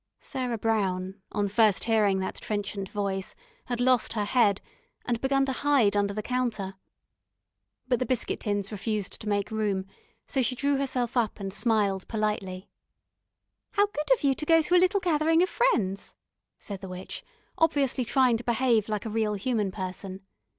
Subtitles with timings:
[0.19, 4.59] Sarah Brown, on first hearing that trenchant voice, had lost her head
[5.05, 6.73] and begun to hide under the counter.
[7.87, 9.85] But the biscuit tins refused to make room,
[10.25, 12.67] so she drew herself up and smiled politely.
[13.73, 16.15] "How good of you to go to a little gathering of friends,"
[16.57, 17.23] said the witch,
[17.59, 20.21] obviously trying to behave like a real human person.